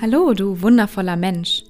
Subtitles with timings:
[0.00, 1.64] Hallo, du wundervoller Mensch.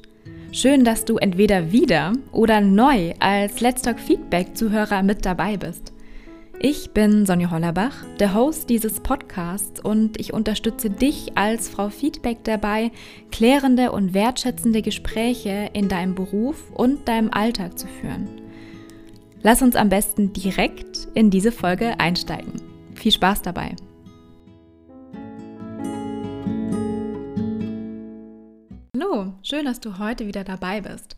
[0.53, 5.95] Schön, dass du entweder wieder oder neu als Let's Talk Feedback-Zuhörer mit dabei bist.
[6.61, 12.45] Ich bin Sonja Hollerbach, der Host dieses Podcasts und ich unterstütze dich als Frau Feedback
[12.45, 12.91] dabei,
[13.32, 18.29] klärende und wertschätzende Gespräche in deinem Beruf und deinem Alltag zu führen.
[19.42, 22.60] Lass uns am besten direkt in diese Folge einsteigen.
[22.95, 23.74] Viel Spaß dabei!
[29.00, 31.14] Hallo, schön, dass du heute wieder dabei bist.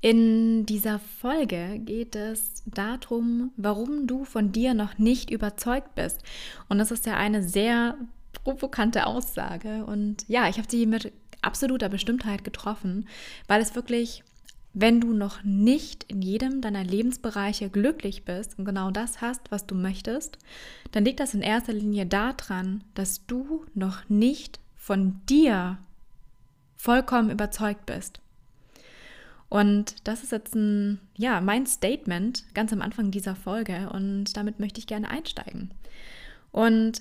[0.00, 6.20] In dieser Folge geht es darum, warum du von dir noch nicht überzeugt bist.
[6.68, 7.96] Und das ist ja eine sehr
[8.32, 9.84] provokante Aussage.
[9.84, 13.06] Und ja, ich habe sie mit absoluter Bestimmtheit getroffen,
[13.46, 14.24] weil es wirklich,
[14.72, 19.66] wenn du noch nicht in jedem deiner Lebensbereiche glücklich bist und genau das hast, was
[19.66, 20.38] du möchtest,
[20.90, 25.78] dann liegt das in erster Linie daran, dass du noch nicht von dir
[26.84, 28.20] vollkommen überzeugt bist.
[29.48, 34.60] Und das ist jetzt ein, ja, mein Statement ganz am Anfang dieser Folge und damit
[34.60, 35.70] möchte ich gerne einsteigen.
[36.52, 37.00] Und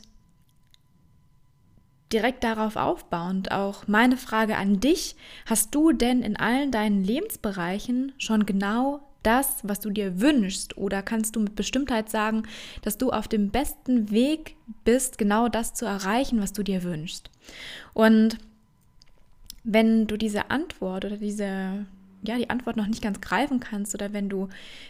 [2.13, 8.13] direkt darauf aufbauend auch meine Frage an dich, hast du denn in allen deinen Lebensbereichen
[8.17, 10.77] schon genau das, was du dir wünschst?
[10.77, 12.43] Oder kannst du mit Bestimmtheit sagen,
[12.83, 17.29] dass du auf dem besten Weg bist, genau das zu erreichen, was du dir wünschst?
[17.93, 18.37] Und
[19.63, 21.85] wenn du diese Antwort oder diese,
[22.23, 24.49] ja, die Antwort noch nicht ganz greifen kannst oder wenn du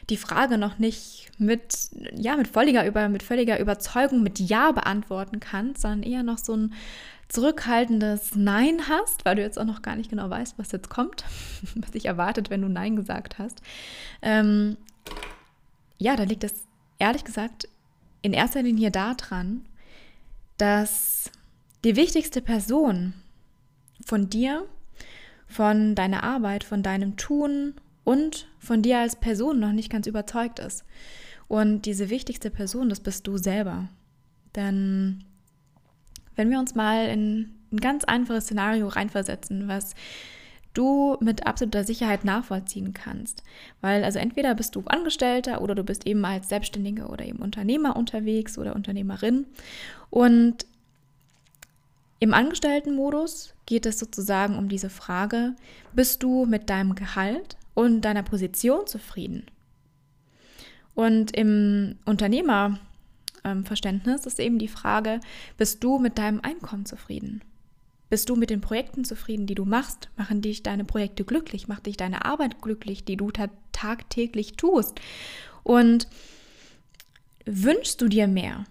[0.09, 5.39] die Frage noch nicht mit, ja, mit völliger, über, mit völliger Überzeugung mit Ja beantworten
[5.39, 6.73] kannst, sondern eher noch so ein
[7.29, 11.23] zurückhaltendes Nein hast, weil du jetzt auch noch gar nicht genau weißt, was jetzt kommt,
[11.75, 13.61] was dich erwartet, wenn du Nein gesagt hast,
[14.21, 14.77] ähm,
[15.97, 16.53] ja, da liegt es
[16.99, 17.67] ehrlich gesagt
[18.21, 19.65] in erster Linie daran,
[20.57, 21.31] dass
[21.83, 23.13] die wichtigste Person
[24.05, 24.65] von dir,
[25.47, 30.59] von deiner Arbeit, von deinem Tun und von dir als Person noch nicht ganz überzeugt
[30.59, 30.83] ist.
[31.47, 33.89] Und diese wichtigste Person, das bist du selber.
[34.55, 35.23] Denn
[36.35, 39.95] wenn wir uns mal in ein ganz einfaches Szenario reinversetzen, was
[40.73, 43.43] du mit absoluter Sicherheit nachvollziehen kannst.
[43.81, 47.95] Weil also entweder bist du Angestellter oder du bist eben als Selbstständige oder eben Unternehmer
[47.95, 49.45] unterwegs oder Unternehmerin.
[50.09, 50.65] Und
[52.19, 55.55] im Angestelltenmodus geht es sozusagen um diese Frage,
[55.93, 59.45] bist du mit deinem Gehalt und deiner Position zufrieden?
[60.95, 65.19] Und im Unternehmerverständnis ist eben die Frage,
[65.57, 67.43] bist du mit deinem Einkommen zufrieden?
[68.09, 70.09] Bist du mit den Projekten zufrieden, die du machst?
[70.17, 71.67] Machen dich deine Projekte glücklich?
[71.67, 73.31] Macht dich deine Arbeit glücklich, die du
[73.71, 75.01] tagtäglich tust?
[75.63, 76.07] Und
[77.45, 78.65] wünschst du dir mehr?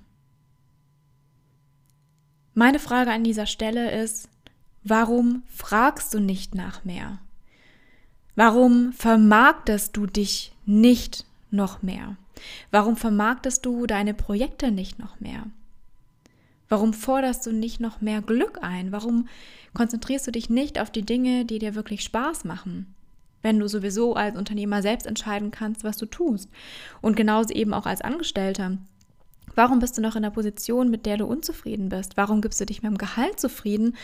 [2.54, 4.28] Meine Frage an dieser Stelle ist,
[4.84, 7.18] warum fragst du nicht nach mehr?
[8.34, 12.16] Warum vermarktest du dich nicht noch mehr?
[12.70, 15.44] Warum vermarktest du deine Projekte nicht noch mehr?
[16.68, 18.92] Warum forderst du nicht noch mehr Glück ein?
[18.92, 19.28] Warum
[19.74, 22.94] konzentrierst du dich nicht auf die Dinge, die dir wirklich Spaß machen?
[23.42, 26.48] Wenn du sowieso als Unternehmer selbst entscheiden kannst, was du tust.
[27.02, 28.78] Und genauso eben auch als Angestellter.
[29.54, 32.16] Warum bist du noch in der Position, mit der du unzufrieden bist?
[32.16, 33.96] Warum gibst du dich mit dem Gehalt zufrieden,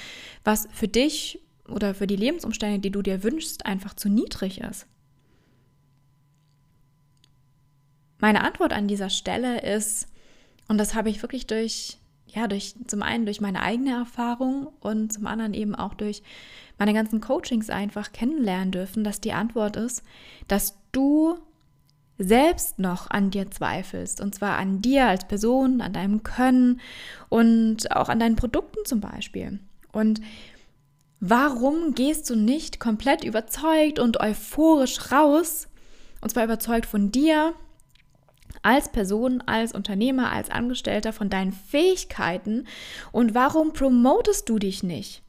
[0.44, 4.86] was für dich oder für die Lebensumstände, die du dir wünschst, einfach zu niedrig ist?
[8.18, 10.08] Meine Antwort an dieser Stelle ist,
[10.66, 15.12] und das habe ich wirklich durch, ja, durch, zum einen durch meine eigene Erfahrung und
[15.12, 16.22] zum anderen eben auch durch
[16.78, 20.02] meine ganzen Coachings einfach kennenlernen dürfen, dass die Antwort ist,
[20.46, 21.38] dass du
[22.18, 24.20] selbst noch an dir zweifelst.
[24.20, 26.80] Und zwar an dir als Person, an deinem Können
[27.28, 29.60] und auch an deinen Produkten zum Beispiel.
[29.92, 30.20] Und
[31.20, 35.68] warum gehst du nicht komplett überzeugt und euphorisch raus?
[36.20, 37.54] Und zwar überzeugt von dir
[38.62, 42.66] als Person, als Unternehmer, als Angestellter, von deinen Fähigkeiten.
[43.12, 45.22] Und warum promotest du dich nicht?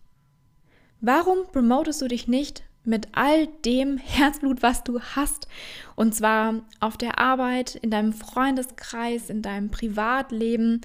[1.02, 5.48] Warum promotest du dich nicht mit all dem Herzblut, was du hast.
[5.96, 10.82] Und zwar auf der Arbeit, in deinem Freundeskreis, in deinem Privatleben,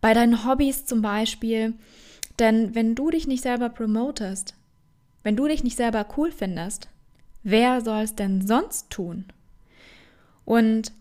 [0.00, 1.74] bei deinen Hobbys zum Beispiel.
[2.38, 4.54] Denn wenn du dich nicht selber promotest,
[5.22, 6.88] wenn du dich nicht selber cool findest,
[7.42, 9.24] wer soll es denn sonst tun?
[10.44, 10.92] Und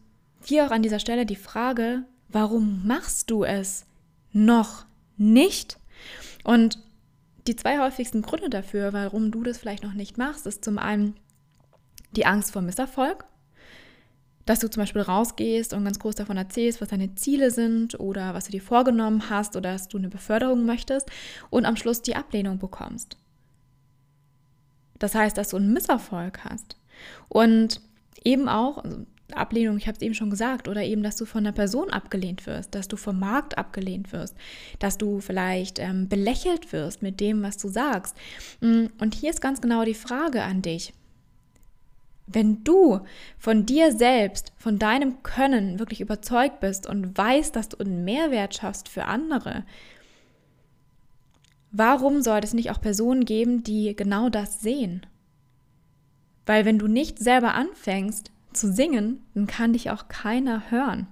[0.46, 3.86] hier auch an dieser Stelle die Frage, warum machst du es
[4.31, 4.86] noch
[5.18, 5.78] nicht?
[6.44, 6.80] Und
[7.48, 11.16] die zwei häufigsten Gründe dafür, warum du das vielleicht noch nicht machst, ist zum einen
[12.16, 13.25] die Angst vor Misserfolg,
[14.45, 18.34] dass du zum Beispiel rausgehst und ganz groß davon erzählst, was deine Ziele sind oder
[18.34, 21.10] was du dir vorgenommen hast oder dass du eine Beförderung möchtest
[21.50, 23.18] und am Schluss die Ablehnung bekommst.
[25.00, 26.78] Das heißt, dass du einen Misserfolg hast.
[27.28, 27.81] Und
[28.24, 29.06] eben auch, also
[29.38, 32.46] Ablehnung, ich habe es eben schon gesagt, oder eben, dass du von einer Person abgelehnt
[32.46, 34.36] wirst, dass du vom Markt abgelehnt wirst,
[34.80, 38.16] dass du vielleicht ähm, belächelt wirst mit dem, was du sagst.
[38.62, 40.94] Mm, und hier ist ganz genau die Frage an dich.
[42.26, 43.02] Wenn du
[43.38, 48.56] von dir selbst, von deinem Können wirklich überzeugt bist und weißt, dass du einen Mehrwert
[48.56, 49.66] schaffst für andere,
[51.72, 55.06] warum soll es nicht auch Personen geben, die genau das sehen?
[56.46, 61.08] Weil wenn du nicht selber anfängst zu singen, dann kann dich auch keiner hören.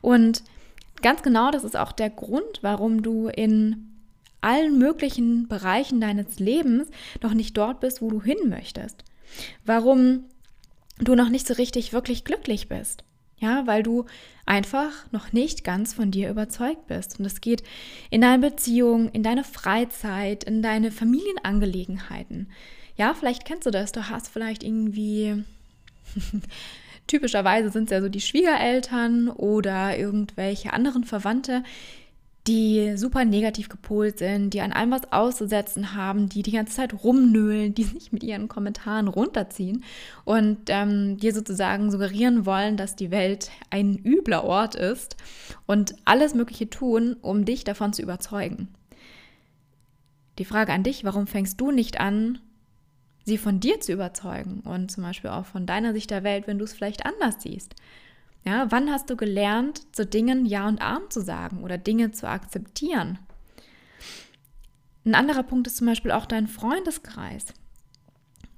[0.00, 0.42] Und
[1.02, 3.88] ganz genau das ist auch der Grund, warum du in
[4.40, 6.88] allen möglichen Bereichen deines Lebens
[7.22, 9.04] noch nicht dort bist, wo du hin möchtest.
[9.64, 10.24] Warum
[10.98, 13.04] du noch nicht so richtig wirklich glücklich bist.
[13.38, 14.04] Ja, weil du
[14.46, 17.18] einfach noch nicht ganz von dir überzeugt bist.
[17.18, 17.64] Und es geht
[18.10, 22.48] in deine Beziehung, in deine Freizeit, in deine Familienangelegenheiten.
[22.96, 23.90] Ja, vielleicht kennst du das.
[23.90, 25.42] Du hast vielleicht irgendwie
[27.06, 31.62] Typischerweise sind es ja so die Schwiegereltern oder irgendwelche anderen Verwandte,
[32.46, 37.04] die super negativ gepolt sind, die an allem was auszusetzen haben, die die ganze Zeit
[37.04, 39.84] rumnöhlen, die sich mit ihren Kommentaren runterziehen
[40.24, 45.16] und ähm, dir sozusagen suggerieren wollen, dass die Welt ein übler Ort ist
[45.66, 48.68] und alles Mögliche tun, um dich davon zu überzeugen.
[50.38, 52.40] Die Frage an dich, warum fängst du nicht an,
[53.24, 56.58] sie von dir zu überzeugen und zum Beispiel auch von deiner Sicht der Welt, wenn
[56.58, 57.74] du es vielleicht anders siehst.
[58.44, 62.28] Ja, wann hast du gelernt, zu Dingen Ja und Arm zu sagen oder Dinge zu
[62.28, 63.18] akzeptieren?
[65.04, 67.46] Ein anderer Punkt ist zum Beispiel auch dein Freundeskreis.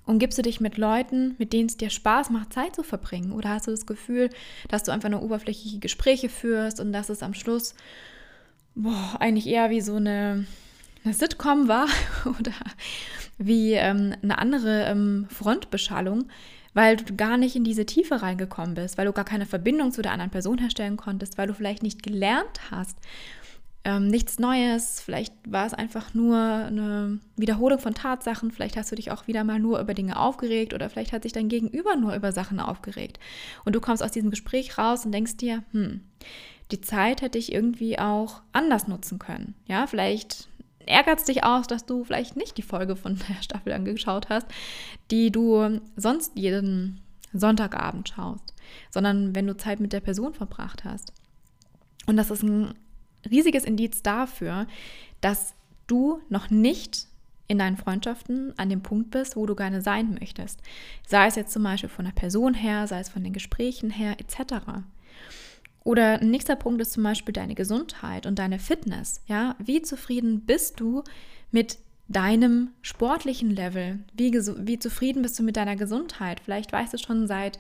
[0.07, 3.33] Umgibst du dich mit Leuten, mit denen es dir Spaß macht, Zeit zu verbringen?
[3.33, 4.29] Oder hast du das Gefühl,
[4.69, 7.75] dass du einfach nur oberflächliche Gespräche führst und dass es am Schluss
[8.75, 10.47] boah, eigentlich eher wie so eine,
[11.05, 11.89] eine Sitcom war
[12.39, 12.53] oder
[13.39, 16.27] wie ähm, eine andere ähm, Frontbeschallung,
[16.73, 20.03] weil du gar nicht in diese Tiefe reingekommen bist, weil du gar keine Verbindung zu
[20.03, 22.99] der anderen Person herstellen konntest, weil du vielleicht nicht gelernt hast,
[23.85, 28.97] ähm, nichts Neues, vielleicht war es einfach nur eine Wiederholung von Tatsachen, vielleicht hast du
[28.97, 32.15] dich auch wieder mal nur über Dinge aufgeregt oder vielleicht hat sich dein Gegenüber nur
[32.15, 33.21] über Sachen aufgeregt.
[33.67, 36.01] Und du kommst aus diesem Gespräch raus und denkst dir, hm,
[36.71, 39.55] die Zeit hätte ich irgendwie auch anders nutzen können.
[39.67, 40.49] Ja, vielleicht
[40.87, 44.47] ärgert es dich aus, dass du vielleicht nicht die Folge von der Staffel angeschaut hast,
[45.11, 47.01] die du sonst jeden
[47.33, 48.55] Sonntagabend schaust,
[48.91, 51.13] sondern wenn du Zeit mit der Person verbracht hast.
[52.07, 52.75] Und das ist ein
[53.29, 54.67] riesiges Indiz dafür,
[55.21, 55.55] dass
[55.87, 57.09] du noch nicht
[57.47, 60.61] in deinen Freundschaften an dem Punkt bist, wo du gerne sein möchtest.
[61.07, 64.17] Sei es jetzt zum Beispiel von der Person her, sei es von den Gesprächen her,
[64.19, 64.85] etc.
[65.85, 69.21] Oder ein nächster Punkt ist zum Beispiel deine Gesundheit und deine Fitness.
[69.27, 71.05] Ja, wie zufrieden bist du
[71.51, 71.79] mit
[72.09, 74.01] deinem sportlichen Level?
[74.15, 76.41] Wie, wie zufrieden bist du mit deiner Gesundheit?
[76.41, 77.59] Vielleicht weißt du schon seit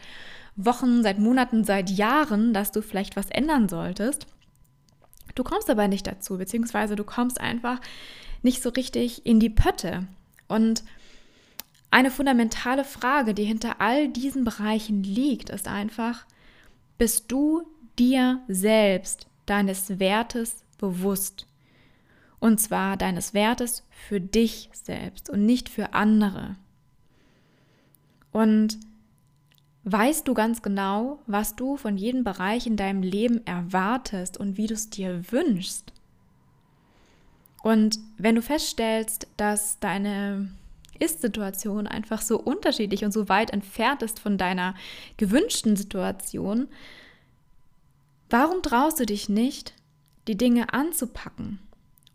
[0.56, 4.26] Wochen, seit Monaten, seit Jahren, dass du vielleicht was ändern solltest.
[5.34, 7.80] Du kommst aber nicht dazu, beziehungsweise du kommst einfach
[8.42, 10.06] nicht so richtig in die Pötte.
[10.48, 10.82] Und
[11.90, 16.24] eine fundamentale Frage, die hinter all diesen Bereichen liegt, ist einfach,
[16.98, 17.66] bist du
[17.98, 21.46] dir selbst deines Wertes bewusst.
[22.40, 26.56] Und zwar deines Wertes für dich selbst und nicht für andere.
[28.32, 28.78] Und
[29.84, 34.66] weißt du ganz genau, was du von jedem Bereich in deinem Leben erwartest und wie
[34.66, 35.92] du es dir wünschst?
[37.62, 40.50] Und wenn du feststellst, dass deine
[40.98, 44.74] Ist-Situation einfach so unterschiedlich und so weit entfernt ist von deiner
[45.16, 46.68] gewünschten Situation,
[48.30, 49.74] Warum traust du dich nicht,
[50.28, 51.58] die Dinge anzupacken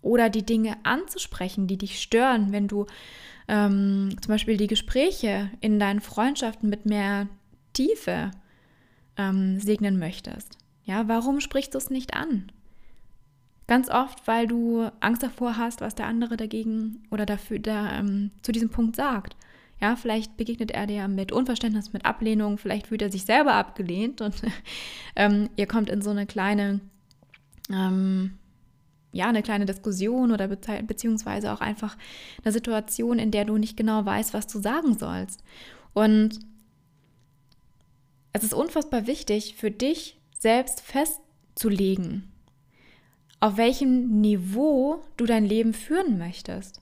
[0.01, 2.85] oder die Dinge anzusprechen, die dich stören, wenn du
[3.47, 7.27] ähm, zum Beispiel die Gespräche in deinen Freundschaften mit mehr
[7.73, 8.31] Tiefe
[9.17, 10.57] ähm, segnen möchtest?
[10.85, 12.51] Ja, warum sprichst du es nicht an?
[13.67, 18.31] Ganz oft, weil du Angst davor hast, was der andere dagegen oder dafür da, ähm,
[18.41, 19.35] zu diesem Punkt sagt.
[19.81, 24.19] Ja, vielleicht begegnet er dir mit Unverständnis, mit Ablehnung, vielleicht fühlt er sich selber abgelehnt
[24.21, 24.35] und
[25.15, 26.81] ähm, ihr kommt in so eine kleine,
[27.71, 28.37] ähm,
[29.13, 31.97] ja, eine kleine Diskussion oder be beziehungsweise auch einfach
[32.43, 35.43] eine Situation, in der du nicht genau weißt, was du sagen sollst.
[35.93, 36.39] Und
[38.33, 42.31] es ist unfassbar wichtig für dich selbst festzulegen,
[43.39, 46.81] auf welchem Niveau du dein Leben führen möchtest.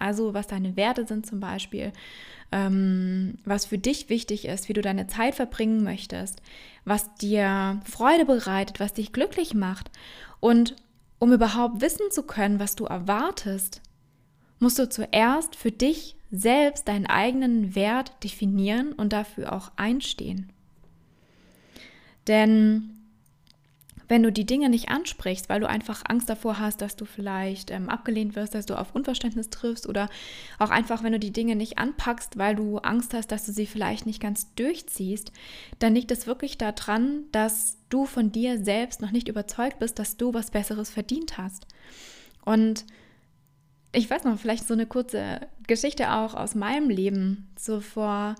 [0.00, 1.92] Also was deine Werte sind zum Beispiel,
[2.50, 6.42] ähm, was für dich wichtig ist, wie du deine Zeit verbringen möchtest,
[6.84, 9.90] was dir Freude bereitet, was dich glücklich macht.
[10.40, 10.74] Und
[11.18, 13.82] um überhaupt wissen zu können, was du erwartest,
[14.58, 20.50] musst du zuerst für dich selbst deinen eigenen Wert definieren und dafür auch einstehen.
[22.26, 22.99] Denn
[24.10, 27.70] wenn du die Dinge nicht ansprichst, weil du einfach Angst davor hast, dass du vielleicht
[27.70, 30.08] ähm, abgelehnt wirst, dass du auf Unverständnis triffst oder
[30.58, 33.66] auch einfach, wenn du die Dinge nicht anpackst, weil du Angst hast, dass du sie
[33.66, 35.30] vielleicht nicht ganz durchziehst,
[35.78, 40.16] dann liegt es wirklich daran, dass du von dir selbst noch nicht überzeugt bist, dass
[40.16, 41.68] du was Besseres verdient hast.
[42.44, 42.84] Und
[43.92, 47.48] ich weiß noch, vielleicht so eine kurze Geschichte auch aus meinem Leben.
[47.56, 48.34] So vor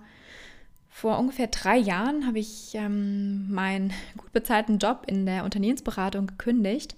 [0.91, 6.95] vor ungefähr drei Jahren habe ich ähm, meinen gut bezahlten Job in der Unternehmensberatung gekündigt,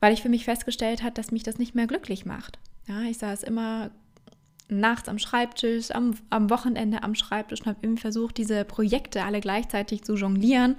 [0.00, 2.58] weil ich für mich festgestellt habe, dass mich das nicht mehr glücklich macht.
[2.86, 3.90] Ja, ich saß immer
[4.68, 9.40] nachts am Schreibtisch, am, am Wochenende am Schreibtisch und habe irgendwie versucht, diese Projekte alle
[9.40, 10.76] gleichzeitig zu jonglieren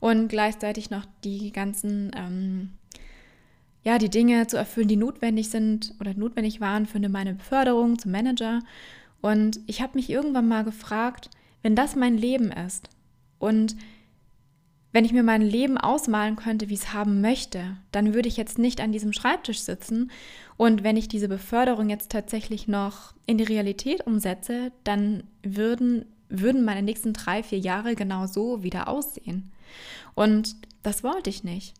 [0.00, 2.70] und gleichzeitig noch die ganzen, ähm,
[3.84, 8.10] ja, die Dinge zu erfüllen, die notwendig sind oder notwendig waren für meine Beförderung zum
[8.10, 8.60] Manager.
[9.20, 11.30] Und ich habe mich irgendwann mal gefragt,
[11.62, 12.88] wenn das mein Leben ist
[13.38, 13.76] und
[14.92, 18.36] wenn ich mir mein Leben ausmalen könnte, wie ich es haben möchte, dann würde ich
[18.36, 20.10] jetzt nicht an diesem Schreibtisch sitzen.
[20.56, 26.64] Und wenn ich diese Beförderung jetzt tatsächlich noch in die Realität umsetze, dann würden, würden
[26.64, 29.52] meine nächsten drei, vier Jahre genau so wieder aussehen.
[30.14, 31.74] Und das wollte ich nicht.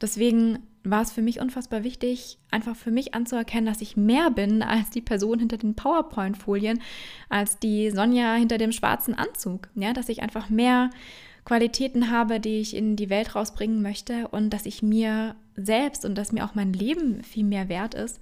[0.00, 4.62] Deswegen war es für mich unfassbar wichtig, einfach für mich anzuerkennen, dass ich mehr bin
[4.62, 6.80] als die Person hinter den PowerPoint-Folien,
[7.28, 9.68] als die Sonja hinter dem schwarzen Anzug.
[9.74, 10.90] Ja, dass ich einfach mehr
[11.44, 16.14] Qualitäten habe, die ich in die Welt rausbringen möchte und dass ich mir selbst und
[16.16, 18.20] dass mir auch mein Leben viel mehr wert ist,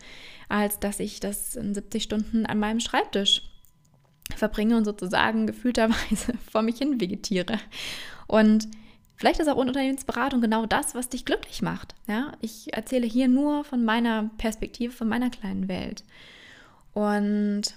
[0.49, 3.43] als dass ich das in 70 Stunden an meinem Schreibtisch
[4.37, 7.59] verbringe und sozusagen gefühlterweise vor mich hin vegetiere.
[8.27, 8.69] Und
[9.17, 11.95] Vielleicht ist auch Unternehmensberatung genau das, was dich glücklich macht.
[12.07, 12.33] Ja?
[12.41, 16.05] Ich erzähle hier nur von meiner Perspektive, von meiner kleinen Welt.
[16.93, 17.75] Und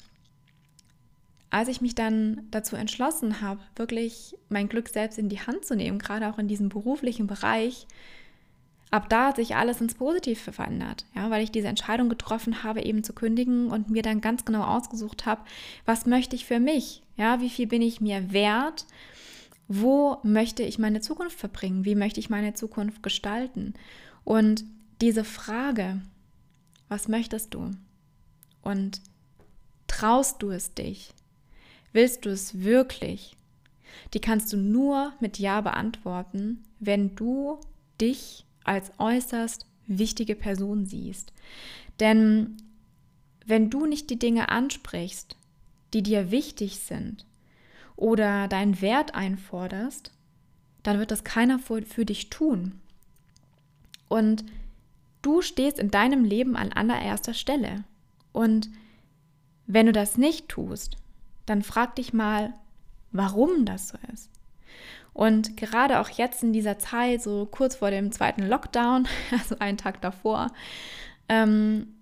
[1.49, 5.75] als ich mich dann dazu entschlossen habe, wirklich mein Glück selbst in die Hand zu
[5.75, 7.87] nehmen, gerade auch in diesem beruflichen Bereich,
[8.91, 12.81] ab da hat sich alles ins Positive verändert, ja, weil ich diese Entscheidung getroffen habe,
[12.83, 15.41] eben zu kündigen und mir dann ganz genau ausgesucht habe,
[15.85, 18.85] was möchte ich für mich, ja, wie viel bin ich mir wert
[19.67, 21.85] wo möchte ich meine Zukunft verbringen?
[21.85, 23.73] Wie möchte ich meine Zukunft gestalten?
[24.23, 24.63] Und
[25.01, 26.01] diese Frage,
[26.87, 27.71] was möchtest du?
[28.61, 29.01] Und
[29.87, 31.13] traust du es dich?
[31.91, 33.35] Willst du es wirklich?
[34.13, 37.59] Die kannst du nur mit Ja beantworten, wenn du
[37.99, 41.33] dich als äußerst wichtige Person siehst.
[41.99, 42.57] Denn
[43.45, 45.37] wenn du nicht die Dinge ansprichst,
[45.93, 47.25] die dir wichtig sind,
[47.97, 50.13] oder deinen Wert einforderst,
[50.83, 52.79] dann wird das keiner für, für dich tun.
[54.07, 54.45] Und
[55.21, 57.83] du stehst in deinem Leben an allererster Stelle.
[58.31, 58.69] Und
[59.65, 60.95] wenn du das nicht tust,
[61.45, 62.53] dann frag dich mal,
[63.11, 64.29] warum das so ist.
[65.13, 69.77] Und gerade auch jetzt in dieser Zeit, so kurz vor dem zweiten Lockdown, also einen
[69.77, 70.51] Tag davor,
[71.27, 71.96] ähm,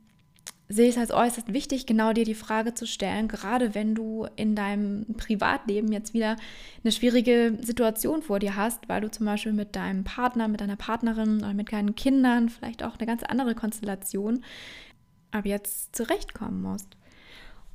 [0.68, 4.28] sehe ich es als äußerst wichtig, genau dir die Frage zu stellen, gerade wenn du
[4.36, 6.38] in deinem Privatleben jetzt wieder
[6.84, 10.76] eine schwierige Situation vor dir hast, weil du zum Beispiel mit deinem Partner, mit deiner
[10.76, 14.44] Partnerin oder mit deinen Kindern, vielleicht auch eine ganz andere Konstellation,
[15.32, 16.98] ab jetzt zurechtkommen musst.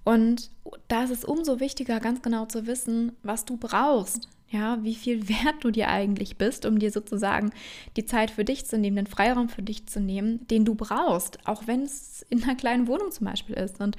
[0.02, 0.50] Und
[0.88, 5.28] da ist es umso wichtiger, ganz genau zu wissen, was du brauchst, ja, wie viel
[5.28, 7.50] wert du dir eigentlich bist, um dir sozusagen
[7.96, 11.46] die Zeit für dich zu nehmen, den Freiraum für dich zu nehmen, den du brauchst,
[11.46, 13.80] auch wenn es in einer kleinen Wohnung zum Beispiel ist.
[13.80, 13.96] Und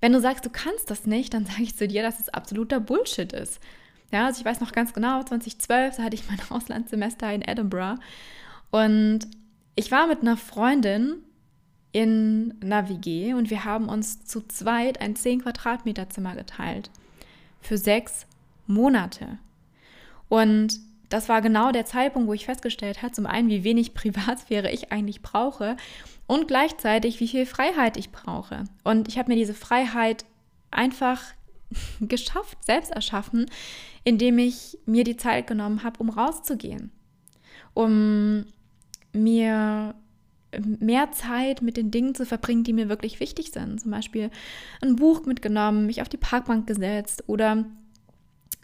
[0.00, 2.80] wenn du sagst, du kannst das nicht, dann sage ich zu dir, dass es absoluter
[2.80, 3.60] Bullshit ist.
[4.12, 8.00] Ja, also ich weiß noch ganz genau, 2012, da hatte ich mein Auslandssemester in Edinburgh
[8.70, 9.20] und
[9.76, 11.16] ich war mit einer Freundin
[11.92, 16.90] in Navigé und wir haben uns zu zweit ein 10 Quadratmeter Zimmer geteilt.
[17.60, 18.26] Für sechs
[18.66, 19.38] Monate.
[20.30, 20.78] Und
[21.10, 24.90] das war genau der Zeitpunkt, wo ich festgestellt habe, zum einen, wie wenig Privatsphäre ich
[24.90, 25.76] eigentlich brauche
[26.26, 28.64] und gleichzeitig, wie viel Freiheit ich brauche.
[28.84, 30.24] Und ich habe mir diese Freiheit
[30.70, 31.20] einfach
[32.00, 33.46] geschafft, selbst erschaffen,
[34.04, 36.90] indem ich mir die Zeit genommen habe, um rauszugehen,
[37.74, 38.46] um
[39.12, 39.94] mir
[40.78, 43.80] mehr Zeit mit den Dingen zu verbringen, die mir wirklich wichtig sind.
[43.80, 44.30] Zum Beispiel
[44.80, 47.64] ein Buch mitgenommen, mich auf die Parkbank gesetzt oder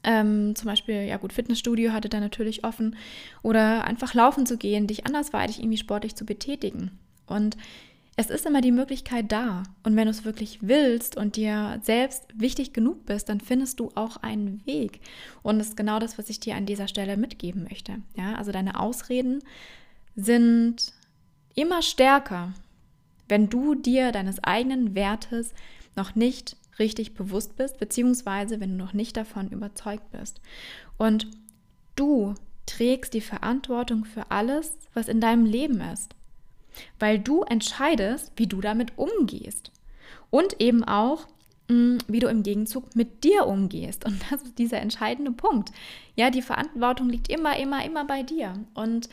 [0.07, 2.97] ähm, zum Beispiel, ja gut, Fitnessstudio hatte da natürlich offen.
[3.43, 6.93] Oder einfach laufen zu gehen, dich andersweitig irgendwie sportlich zu betätigen.
[7.27, 7.57] Und
[8.17, 9.65] es ist immer die Möglichkeit da.
[9.83, 13.91] Und wenn du es wirklich willst und dir selbst wichtig genug bist, dann findest du
[13.95, 15.01] auch einen Weg.
[15.43, 17.97] Und das ist genau das, was ich dir an dieser Stelle mitgeben möchte.
[18.17, 19.43] Ja, also deine Ausreden
[20.15, 20.95] sind
[21.55, 22.55] immer stärker,
[23.29, 25.53] wenn du dir deines eigenen Wertes
[25.95, 30.40] noch nicht richtig bewusst bist, beziehungsweise wenn du noch nicht davon überzeugt bist.
[30.99, 31.28] Und
[31.95, 32.35] du
[32.66, 36.14] trägst die Verantwortung für alles, was in deinem Leben ist,
[36.99, 39.71] weil du entscheidest, wie du damit umgehst
[40.30, 41.26] und eben auch,
[41.68, 44.04] mm, wie du im Gegenzug mit dir umgehst.
[44.04, 45.71] Und das ist dieser entscheidende Punkt.
[46.16, 48.54] Ja, die Verantwortung liegt immer, immer, immer bei dir.
[48.75, 49.09] Und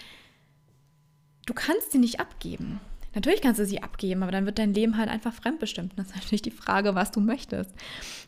[1.45, 2.79] du kannst sie nicht abgeben.
[3.15, 5.93] Natürlich kannst du sie abgeben, aber dann wird dein Leben halt einfach fremdbestimmt.
[5.95, 7.71] Das ist natürlich die Frage, was du möchtest.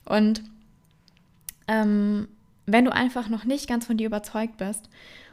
[0.06, 0.44] Und
[1.68, 2.28] ähm,
[2.66, 4.90] wenn du einfach noch nicht ganz von dir überzeugt bist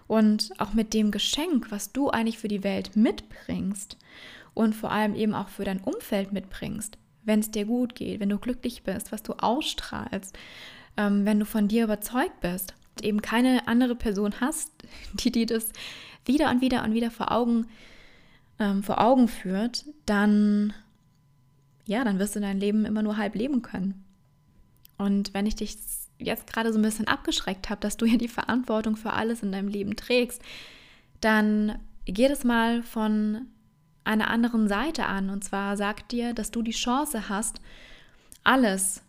[0.06, 3.97] und auch mit dem Geschenk, was du eigentlich für die Welt mitbringst
[4.54, 8.28] und vor allem eben auch für dein Umfeld mitbringst, wenn es dir gut geht, wenn
[8.28, 10.37] du glücklich bist, was du ausstrahlst,
[10.97, 14.73] ähm, wenn du von dir überzeugt bist, eben keine andere Person hast,
[15.14, 15.68] die dir das
[16.25, 17.66] wieder und wieder und wieder vor Augen
[18.59, 20.73] ähm, vor Augen führt, dann,
[21.87, 24.04] ja, dann wirst du dein Leben immer nur halb leben können.
[24.99, 25.76] Und wenn ich dich
[26.18, 29.52] jetzt gerade so ein bisschen abgeschreckt habe, dass du ja die Verantwortung für alles in
[29.52, 30.40] deinem Leben trägst,
[31.21, 33.47] dann geh das mal von
[34.04, 35.30] einer anderen Seite an.
[35.30, 37.61] Und zwar sagt dir, dass du die Chance hast,
[38.44, 39.02] alles,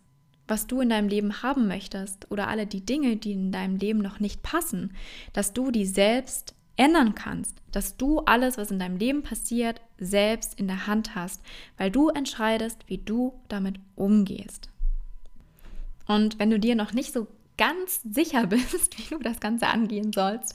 [0.46, 4.00] was du in deinem Leben haben möchtest oder alle die Dinge, die in deinem Leben
[4.00, 4.92] noch nicht passen,
[5.32, 10.58] dass du die selbst ändern kannst, dass du alles, was in deinem Leben passiert, selbst
[10.58, 11.42] in der Hand hast,
[11.76, 14.68] weil du entscheidest, wie du damit umgehst.
[16.06, 17.26] Und wenn du dir noch nicht so
[17.56, 20.54] ganz sicher bist, wie du das Ganze angehen sollst,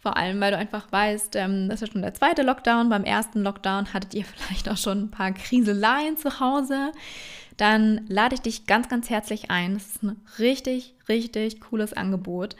[0.00, 3.42] vor allem weil du einfach weißt, ähm, das ist schon der zweite Lockdown, beim ersten
[3.42, 6.92] Lockdown hattet ihr vielleicht auch schon ein paar Kriseleien zu Hause,
[7.56, 9.74] dann lade ich dich ganz, ganz herzlich ein.
[9.74, 12.56] Das ist ein richtig, richtig cooles Angebot.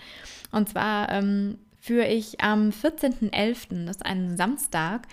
[0.53, 5.07] Und zwar ähm, führe ich am 14.11., das ist ein Samstag,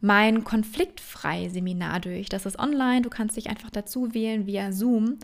[0.00, 2.30] mein Konfliktfrei-Seminar durch.
[2.30, 5.18] Das ist online, du kannst dich einfach dazu wählen via Zoom.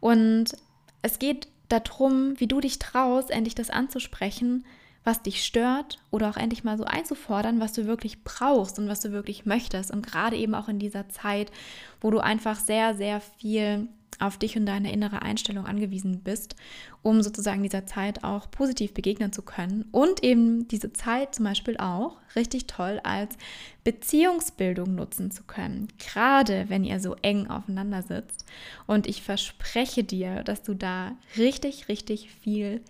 [0.00, 0.56] Und
[1.02, 4.64] es geht darum, wie du dich traust, endlich das anzusprechen,
[5.04, 9.00] was dich stört oder auch endlich mal so einzufordern, was du wirklich brauchst und was
[9.00, 9.90] du wirklich möchtest.
[9.90, 11.52] Und gerade eben auch in dieser Zeit,
[12.00, 16.56] wo du einfach sehr, sehr viel auf dich und deine innere Einstellung angewiesen bist,
[17.02, 21.76] um sozusagen dieser Zeit auch positiv begegnen zu können und eben diese Zeit zum Beispiel
[21.76, 23.36] auch richtig toll als
[23.84, 28.44] Beziehungsbildung nutzen zu können, gerade wenn ihr so eng aufeinander sitzt.
[28.86, 32.80] Und ich verspreche dir, dass du da richtig, richtig viel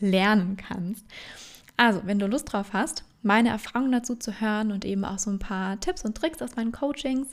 [0.00, 1.04] lernen kannst.
[1.76, 5.30] Also, wenn du Lust drauf hast, meine Erfahrungen dazu zu hören und eben auch so
[5.30, 7.28] ein paar Tipps und Tricks aus meinen Coachings,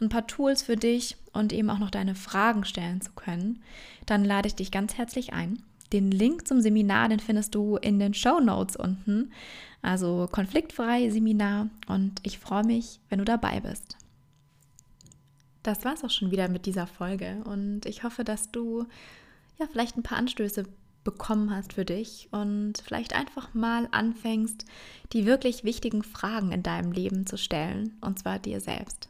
[0.00, 3.62] ein paar Tools für dich und eben auch noch deine Fragen stellen zu können,
[4.06, 5.62] dann lade ich dich ganz herzlich ein.
[5.92, 9.32] Den Link zum Seminar, den findest du in den Show Notes unten.
[9.82, 13.96] Also konfliktfrei Seminar und ich freue mich, wenn du dabei bist.
[15.62, 18.86] Das war es auch schon wieder mit dieser Folge und ich hoffe, dass du
[19.58, 20.64] ja vielleicht ein paar Anstöße
[21.04, 24.64] bekommen hast für dich und vielleicht einfach mal anfängst,
[25.12, 29.08] die wirklich wichtigen Fragen in deinem Leben zu stellen und zwar dir selbst.